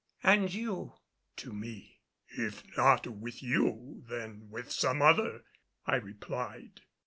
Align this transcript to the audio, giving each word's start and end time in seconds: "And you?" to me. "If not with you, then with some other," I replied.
"And 0.23 0.51
you?" 0.51 0.93
to 1.35 1.53
me. 1.53 1.99
"If 2.35 2.63
not 2.75 3.05
with 3.05 3.43
you, 3.43 4.03
then 4.09 4.49
with 4.49 4.71
some 4.71 4.99
other," 4.99 5.43
I 5.85 5.97
replied. 5.97 6.81